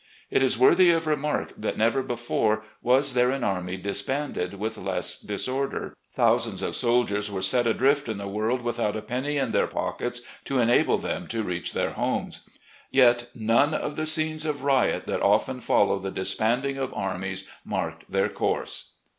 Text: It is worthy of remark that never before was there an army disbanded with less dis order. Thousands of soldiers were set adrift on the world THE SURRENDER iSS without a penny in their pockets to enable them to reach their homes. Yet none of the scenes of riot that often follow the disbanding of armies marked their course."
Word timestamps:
It 0.31 0.41
is 0.41 0.57
worthy 0.57 0.89
of 0.89 1.05
remark 1.05 1.53
that 1.55 1.77
never 1.77 2.01
before 2.01 2.63
was 2.81 3.13
there 3.13 3.29
an 3.29 3.43
army 3.43 3.77
disbanded 3.77 4.55
with 4.55 4.79
less 4.79 5.19
dis 5.19 5.47
order. 5.47 5.95
Thousands 6.11 6.63
of 6.63 6.75
soldiers 6.75 7.29
were 7.29 7.43
set 7.43 7.67
adrift 7.67 8.09
on 8.09 8.17
the 8.17 8.27
world 8.27 8.61
THE 8.61 8.73
SURRENDER 8.73 8.73
iSS 8.73 8.77
without 8.89 8.95
a 8.95 9.01
penny 9.03 9.37
in 9.37 9.51
their 9.51 9.67
pockets 9.67 10.21
to 10.45 10.57
enable 10.57 10.97
them 10.97 11.27
to 11.27 11.43
reach 11.43 11.73
their 11.73 11.91
homes. 11.91 12.41
Yet 12.89 13.29
none 13.35 13.75
of 13.75 13.95
the 13.95 14.07
scenes 14.07 14.43
of 14.43 14.63
riot 14.63 15.05
that 15.05 15.21
often 15.21 15.59
follow 15.59 15.99
the 15.99 16.09
disbanding 16.09 16.79
of 16.79 16.91
armies 16.95 17.47
marked 17.63 18.11
their 18.11 18.27
course." 18.29 18.93